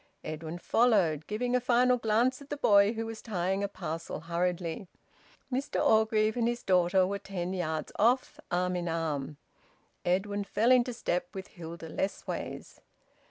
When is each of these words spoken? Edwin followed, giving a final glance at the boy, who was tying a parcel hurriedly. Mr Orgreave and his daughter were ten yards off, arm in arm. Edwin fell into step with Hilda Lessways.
Edwin 0.23 0.57
followed, 0.57 1.27
giving 1.27 1.55
a 1.55 1.59
final 1.61 1.95
glance 1.95 2.41
at 2.41 2.49
the 2.49 2.57
boy, 2.57 2.93
who 2.93 3.05
was 3.05 3.21
tying 3.21 3.63
a 3.63 3.67
parcel 3.67 4.21
hurriedly. 4.21 4.87
Mr 5.53 5.79
Orgreave 5.79 6.35
and 6.35 6.47
his 6.47 6.63
daughter 6.63 7.05
were 7.05 7.19
ten 7.19 7.53
yards 7.53 7.91
off, 7.97 8.39
arm 8.49 8.75
in 8.75 8.89
arm. 8.89 9.37
Edwin 10.03 10.43
fell 10.43 10.71
into 10.71 10.91
step 10.91 11.27
with 11.35 11.49
Hilda 11.49 11.87
Lessways. 11.87 12.79